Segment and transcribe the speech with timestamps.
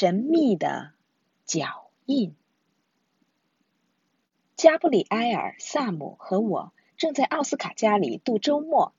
[0.00, 0.92] 神秘的
[1.44, 2.36] 脚印。
[4.54, 8.92] 加布里埃尔、萨姆和我正在奥斯卡家里度周末。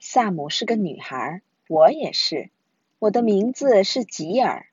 [0.00, 2.48] 萨姆是个女孩，我也是。
[2.98, 4.68] 我的名字是吉尔。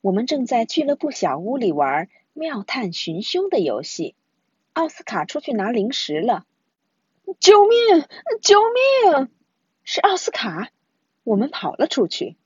[0.00, 4.14] 我们正在俱乐部小屋里玩妙探寻凶的游戏。
[4.72, 6.46] 奥斯卡出去拿零食了。
[7.38, 8.06] 救命！
[8.40, 8.60] 救
[9.12, 9.28] 命！
[9.84, 10.70] 是奥斯卡。
[11.22, 12.37] 我们跑了出去。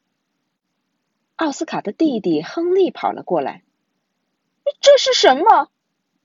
[1.43, 3.65] 奥斯卡的弟弟亨利跑了过来。
[4.81, 5.69] 这是什么？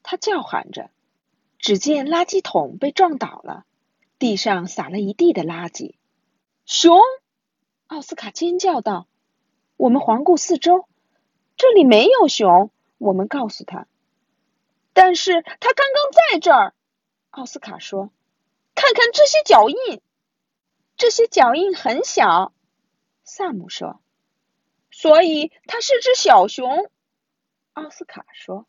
[0.03, 0.91] 他叫喊着。
[1.57, 3.65] 只见垃圾桶被撞倒了，
[4.19, 5.95] 地上撒了一地的垃圾。
[6.67, 6.99] 熊！
[7.87, 9.07] 奥斯卡尖叫道。
[9.75, 10.85] 我们环顾四周，
[11.55, 12.69] 这里没有熊。
[12.99, 13.87] 我们告诉他。
[14.93, 16.75] 但是他刚刚在这儿。
[17.31, 18.11] 奥斯卡说。
[18.75, 19.99] 看看这些脚印。
[20.95, 22.53] 这些脚印很小。
[23.23, 23.99] 萨姆说。
[24.99, 26.89] 所以它是只小熊，
[27.73, 28.65] 奥斯卡说。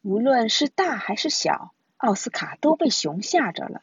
[0.00, 3.82] 无论是大还是小，奥斯卡都被熊吓着了。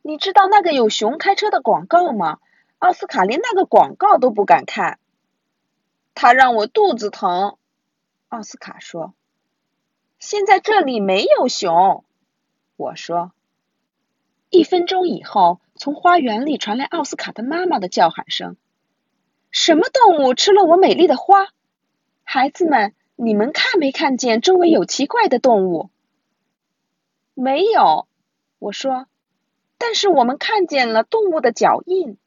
[0.00, 2.38] 你知道那个有熊开车的广告吗？
[2.78, 4.98] 奥斯卡连那个广告都不敢看。
[6.14, 7.58] 它让我肚子疼，
[8.28, 9.12] 奥斯卡说。
[10.18, 12.02] 现在这里没有熊，
[12.76, 13.32] 我说。
[14.48, 18.56] 一分钟以后，从花园里传来奥斯卡的妈妈的叫喊声。
[19.58, 21.48] 什么动物吃了我美丽的花？
[22.24, 25.88] 孩子们，你们看没看见周围有奇怪的动物？
[27.32, 28.06] 没有，
[28.58, 29.06] 我说。
[29.78, 32.18] 但是我们看见了动物的脚印。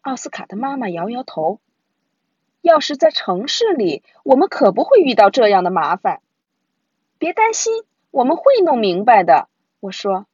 [0.00, 1.60] 奥斯卡的妈妈摇摇头。
[2.62, 6.20] 要是在城市里，我们可不会遇到这样的麻烦。
[7.16, 9.48] 别担心，我们会弄明白的。
[9.78, 10.26] 我说。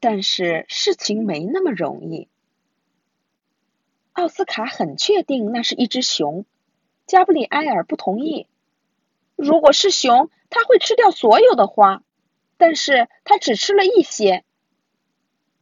[0.00, 2.28] 但是事情没那么容易。
[4.12, 6.44] 奥斯卡很确定那是一只熊，
[7.06, 8.46] 加布里埃尔不同意。
[9.36, 12.02] 如果是熊，它会吃掉所有的花，
[12.58, 14.44] 但是它只吃了一些。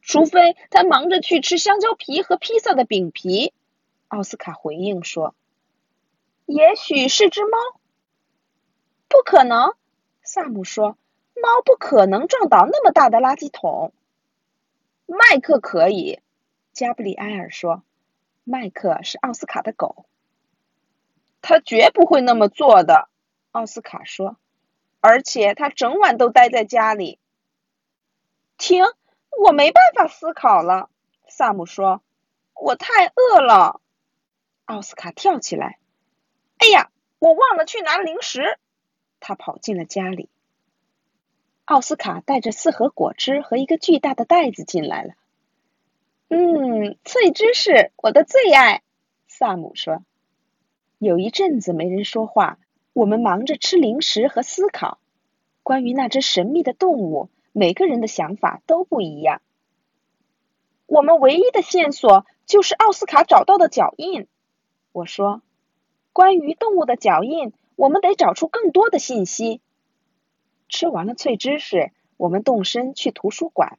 [0.01, 3.53] 除非他忙着去吃香蕉皮和披萨的饼皮，
[4.07, 5.35] 奥斯卡回应说。
[6.45, 7.57] 也许是只猫。
[9.07, 9.75] 不可能，
[10.23, 10.97] 萨姆说，
[11.35, 13.93] 猫不可能撞倒那么大的垃圾桶。
[15.05, 16.19] 麦克可以，
[16.73, 17.83] 加布里埃尔说。
[18.43, 20.05] 麦克是奥斯卡的狗，
[21.41, 23.07] 他绝不会那么做的。
[23.51, 24.37] 奥斯卡说，
[24.99, 27.19] 而且他整晚都待在家里。
[28.57, 28.83] 停，
[29.45, 30.89] 我没办法思考了。
[31.27, 32.01] 萨姆说，
[32.53, 33.81] 我太饿了。
[34.65, 35.79] 奥斯卡跳起来，
[36.57, 38.57] 哎呀，我忘了去拿零食。
[39.19, 40.29] 他跑进了家里。
[41.65, 45.13] 奥斯卡带着四盒果汁和一个巨大的袋子进来了。
[46.33, 48.83] 嗯，脆芝士，我的最爱。
[49.27, 50.01] 萨姆说。
[50.97, 52.57] 有一阵子没人说话，
[52.93, 54.97] 我们忙着吃零食和思考。
[55.61, 59.41] 关于那只神秘的动物，每个人的想法都不一样。
[60.85, 64.27] 我们唯一的线索就是奥斯卡找到的脚印。
[64.93, 65.41] 我说。
[66.13, 69.59] 关于动物的脚印，我们得找出更多的信息。
[70.69, 73.77] 吃完了脆芝士，我们动身去图书馆。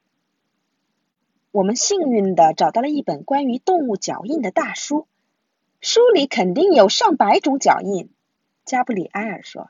[1.53, 5.05] 我们幸运的找到了一本关于动物脚印的大书，
[5.81, 8.09] 书里肯定有上百种脚印。
[8.65, 9.69] 加布里埃尔说：“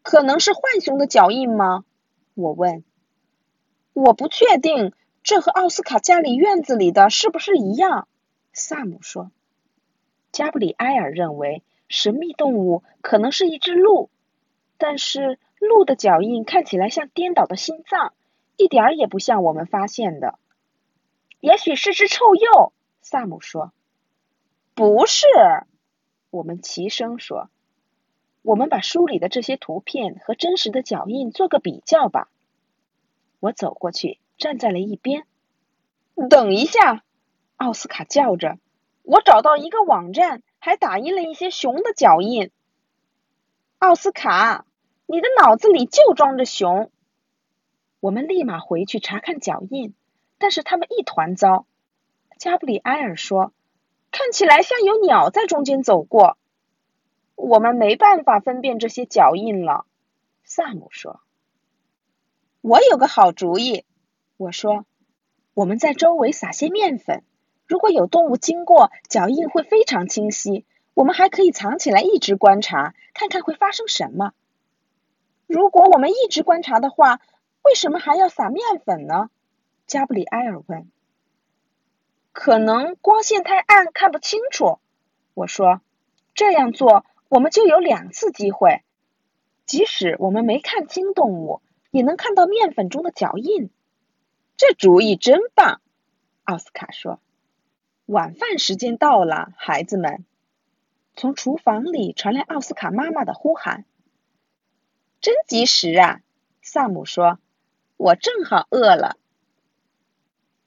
[0.00, 1.84] 可能是浣熊的脚印吗？”
[2.32, 2.82] 我问。
[3.92, 8.08] “我不确定，这和奥斯卡家里院子里的是不是一样？”
[8.54, 9.30] 萨姆说。
[10.32, 14.08] 加布里埃尔认为神秘动物可能是一只鹿，
[14.78, 18.14] 但是鹿的脚印看起来像颠倒的心脏，
[18.56, 20.38] 一点儿也不像我们发现的。
[21.44, 22.72] 也许是只臭鼬，
[23.02, 23.74] 萨姆说。
[24.72, 25.26] 不是，
[26.30, 27.50] 我们齐声说。
[28.40, 32.30] 我们把书里的这些图片和真实的脚印做个比较吧。
[33.40, 35.26] 我走过去，站在了一边。
[36.30, 37.04] 等一下，
[37.56, 38.58] 奥斯卡叫着，
[39.02, 42.52] 我找到一个网站，还打印了一些熊的脚印。
[43.76, 44.64] 奥斯卡，
[45.04, 46.90] 你的脑子里就装着熊。
[48.00, 49.92] 我们立马回去查看脚印。
[50.44, 51.64] 但是他们一团糟，
[52.36, 53.54] 加布里埃尔说
[54.12, 56.36] ：“看起来像有鸟在中间走过。”
[57.34, 59.86] 我们没办法分辨这些脚印了，
[60.44, 61.22] 萨姆说。
[62.60, 63.86] “我有个好主意。”
[64.36, 64.84] 我说
[65.54, 67.24] ，“我们在周围撒些面粉，
[67.66, 70.66] 如果有动物经过，脚印会非常清晰。
[70.92, 74.34] 我们还可以藏起来一直观察，看看会发生什么。
[75.46, 77.22] 如果我们一直观察的话，
[77.62, 79.30] 为什么还要撒面粉呢？”
[79.86, 80.90] 加布里埃尔问
[82.32, 84.78] ：“可能光线太暗，看不清楚。”
[85.34, 85.80] 我说
[86.34, 88.82] ：“这样做，我们就有两次机会，
[89.66, 91.60] 即使我们没看清动物，
[91.90, 93.70] 也能看到面粉中的脚印。
[94.56, 95.80] 这主意真棒，
[96.44, 97.20] 奥斯卡说。
[98.06, 100.24] 晚饭时间到了，孩子们。
[101.16, 103.84] 从厨房里传来奥斯卡妈妈的呼喊。
[105.20, 106.20] 真及时啊，
[106.62, 107.38] 萨姆说。
[107.96, 109.16] 我正好饿了。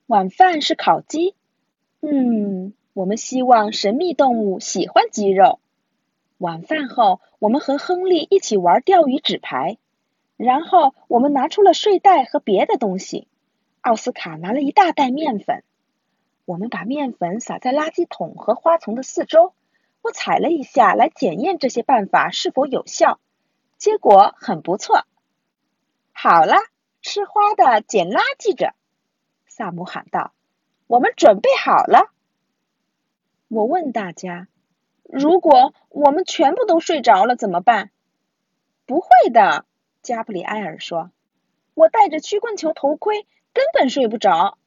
[0.08, 1.36] 晚饭是烤鸡。
[2.00, 5.60] 嗯，我们希望神秘动物喜欢鸡肉。
[6.38, 9.78] 晚饭后，我们和亨利一起玩钓鱼纸牌，
[10.38, 13.28] 然后我们拿出了睡袋和别的东西。
[13.82, 15.66] 奥斯卡拿了一大袋面粉，
[16.46, 19.54] 我们把面粉撒在垃圾桶和花丛的四周。
[20.02, 23.20] 我踩了一下来检验这些办法是否有效，
[23.78, 25.04] 结果很不错。
[26.14, 26.56] 好了。
[27.00, 28.74] 吃花的捡垃圾着，
[29.58, 30.34] 萨姆喊道
[30.86, 32.12] ：“我们准备好了。”
[33.50, 34.48] 我问大家
[35.02, 37.90] ：“如果我们全部都睡着了怎么办
[38.86, 39.66] ？”“不会的。”
[40.04, 41.10] 加布里埃尔说
[41.74, 44.60] ，“我戴着曲棍球头盔，根本睡不着。”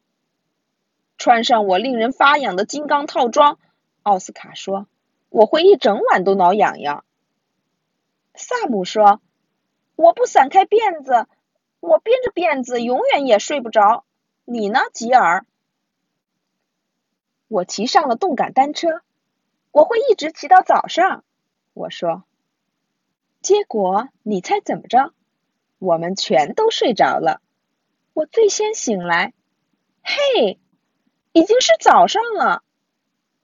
[1.19, 3.61] 穿上我令人发痒的金刚套装，
[4.03, 4.89] 奥斯卡说
[5.31, 7.05] ：“我会一整晚都挠痒痒。”
[8.35, 9.21] 萨姆说
[9.95, 11.29] ：“我不散开辫子。”
[11.79, 14.05] 我编着辫子，永远也睡不着。
[14.53, 15.47] 你呢，吉尔？
[17.47, 19.01] 我骑上了动感单车，
[19.71, 21.23] 我会一直骑到早上。
[21.73, 22.25] 我说。
[23.41, 25.15] 结果你猜怎么着？
[25.79, 27.41] 我们全都睡着了。
[28.13, 29.35] 我最先醒来。
[30.03, 30.59] 嘿，
[31.31, 32.65] 已经是早上了。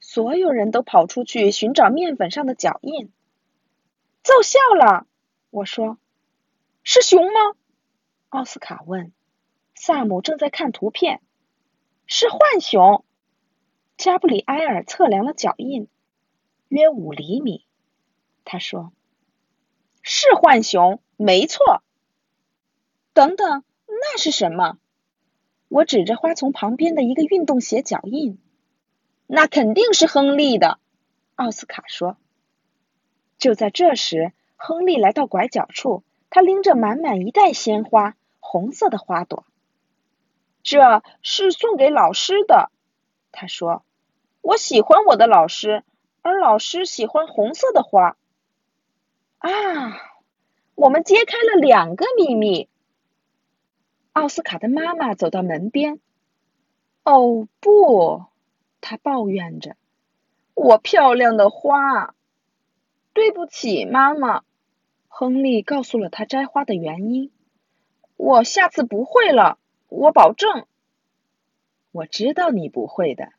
[0.01, 3.13] 所有人都跑出去寻找面粉上的脚印。
[4.25, 5.07] 奏效了。
[5.51, 5.99] 我说。
[6.83, 7.55] 是熊吗？
[8.29, 9.13] 奥斯卡问
[9.77, 11.21] ：“萨姆正在看图片，
[12.07, 13.05] 是浣熊。”
[13.97, 15.89] 加布里埃尔测量了脚印，
[16.69, 17.65] 约五厘米。
[18.45, 18.93] 他说
[20.03, 21.83] ：“是浣熊，没错。”
[23.15, 24.79] 等等，那是什么？
[25.69, 28.39] 我指着花丛旁边的一个运动鞋脚印。
[29.27, 30.79] 那肯定是亨利的，
[31.35, 32.17] 奥斯卡说。
[33.39, 36.03] 就在这时，亨利来到拐角处。
[36.29, 39.47] 他拎着满满一袋鲜花，红色的花朵。
[40.67, 42.73] 这是送给老师的，
[43.31, 43.85] 他说
[44.43, 45.85] ：“我喜欢我的老师，
[46.23, 48.17] 而老师喜欢红色的花。”
[49.39, 49.53] 啊，
[50.75, 52.69] 我们揭开了两个秘密。
[54.13, 56.01] 奥斯卡的妈妈走到门边。
[57.05, 58.25] “哦，不！”
[58.83, 59.77] 他抱怨着
[60.53, 62.13] ，“我漂亮的花，
[63.13, 64.43] 对不起，妈妈。”
[65.07, 67.31] 亨利告诉了他摘花的原因。
[68.17, 70.67] 我下次不会了，我保证。
[71.93, 73.33] 我知道你不会的，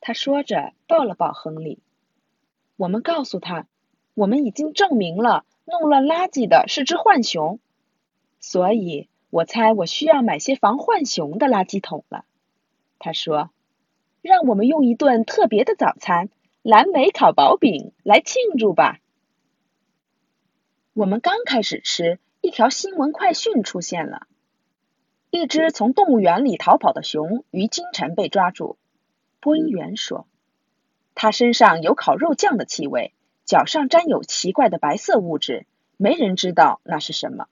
[0.00, 1.80] 他说着抱了抱亨利。
[2.76, 3.66] 我们告诉他，
[4.14, 7.58] 我们已经证明了弄乱垃圾的是只浣熊，
[8.40, 12.24] 所以我猜我需要买些防浣熊的垃圾桶了。
[13.00, 13.50] 他说
[14.22, 16.30] ：“让我们用一顿特别的早餐——
[16.62, 19.00] 蓝莓烤薄饼来庆祝吧。”
[20.94, 24.27] 我们刚开始吃，一条新闻快讯出现了：
[25.30, 28.78] 一只从动物园里逃跑的熊于清晨被抓住。
[29.40, 30.26] 播音员说，
[31.14, 33.12] 它身上有烤肉酱的气味，
[33.44, 35.66] 脚上沾有奇怪的白色物质，
[35.96, 37.46] 没人知道那是什么。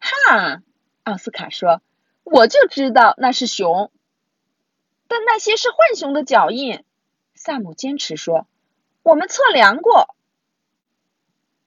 [0.00, 0.62] 哈，
[1.04, 1.80] 奥斯卡说，
[2.24, 3.92] 我就知道那是熊，
[5.06, 6.84] 但那些是浣熊的脚印。
[7.34, 8.46] 萨姆坚持说，
[9.02, 10.14] 我们测量过。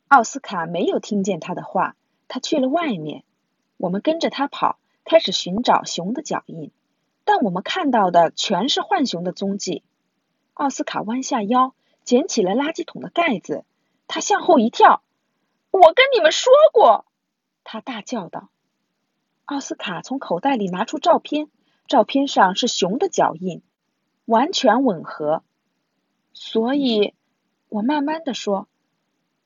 [0.08, 1.96] 奥斯卡没有听见他的话，
[2.28, 3.24] 他去了外面。
[3.78, 6.72] 我们跟着他跑，开始寻找熊的脚印，
[7.24, 9.84] 但我们看到的全是浣熊的踪迹。
[10.54, 13.64] 奥斯卡弯下腰，捡起了垃圾桶的盖子，
[14.08, 15.04] 他向后一跳。
[15.70, 17.06] “我跟你们说过！”
[17.64, 18.50] 他大叫道。
[19.46, 21.50] 奥斯卡从口袋里拿出照片，
[21.88, 23.62] 照片上是熊的脚印，
[24.26, 25.44] 完全吻合。
[26.34, 27.14] 所以，
[27.70, 28.68] 我慢慢的说。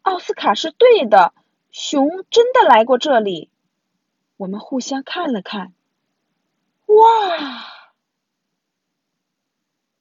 [0.03, 1.33] 奥斯卡是对的，
[1.71, 3.49] 熊真的来过这里。
[4.39, 5.73] 我们互相看了看，
[6.85, 7.78] 哇！